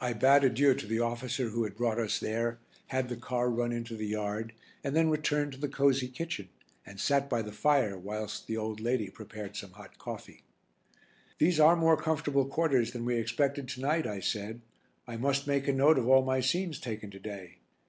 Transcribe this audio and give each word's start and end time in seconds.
I 0.00 0.12
bade 0.12 0.44
adieu 0.44 0.72
to 0.76 0.86
the 0.86 1.00
officer 1.00 1.48
who 1.48 1.64
had 1.64 1.74
brought 1.76 1.98
us 1.98 2.20
there, 2.20 2.60
had 2.94 3.08
the 3.08 3.16
car 3.16 3.50
run 3.50 3.72
into 3.72 3.96
the 3.96 4.06
yard, 4.06 4.52
and 4.84 4.94
then 4.94 5.10
returned 5.10 5.50
to 5.54 5.58
the 5.58 5.66
cosy 5.66 6.06
kitchen, 6.06 6.48
and 6.86 7.00
sat 7.00 7.28
by 7.28 7.42
the 7.42 7.50
fire 7.50 7.98
whilst 7.98 8.46
the 8.46 8.56
old 8.56 8.78
lady 8.78 9.10
prepared 9.10 9.56
some 9.56 9.72
hot 9.72 9.98
coffee. 9.98 10.44
"These 11.38 11.58
are 11.58 11.74
more 11.74 11.96
comfortable 11.96 12.44
quarters 12.44 12.92
than 12.92 13.04
we 13.04 13.16
expected 13.16 13.66
to 13.70 13.80
night," 13.80 14.06
I 14.06 14.20
said. 14.20 14.60
"I 15.08 15.16
must 15.16 15.48
make 15.48 15.66
a 15.66 15.72
note 15.72 15.98
of 15.98 16.06
all 16.06 16.22
my 16.22 16.38
scenes 16.40 16.78
taken 16.78 17.10
to 17.10 17.18
day. 17.18 17.58